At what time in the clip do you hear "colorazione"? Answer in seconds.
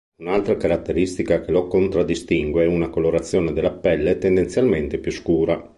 2.89-3.53